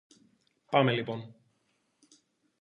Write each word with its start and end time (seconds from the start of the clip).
Πάμε 0.71 0.91
λοιπόν. 0.93 1.35